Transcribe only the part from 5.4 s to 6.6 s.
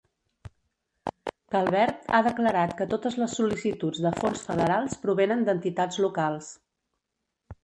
d'entitats locals.